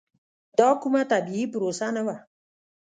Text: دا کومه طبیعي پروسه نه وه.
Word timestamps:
دا 0.59 0.69
کومه 0.81 1.01
طبیعي 1.11 1.45
پروسه 1.53 1.87
نه 1.95 2.01
وه. 2.05 2.15